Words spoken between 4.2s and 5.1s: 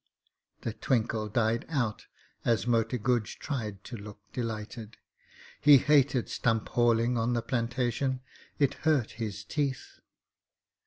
delighted.